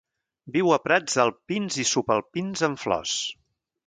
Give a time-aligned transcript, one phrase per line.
[0.53, 3.15] Viu a prats alpins i subalpins amb flors.